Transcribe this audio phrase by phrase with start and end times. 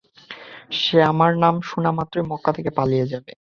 [0.79, 3.31] সে আমার নাম শুনামাত্রই মক্কা থেকে পালিয়ে যাবে।